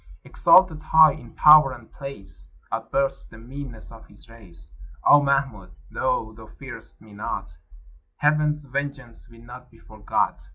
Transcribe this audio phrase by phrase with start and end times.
[0.23, 4.71] 'Exalted high in power and place,' Outbursts the meanness of his race.'
[5.07, 7.55] "Oh, Mahmud, though thou fear'st me not,
[8.17, 10.39] Heaven's vengeance will not be forgot.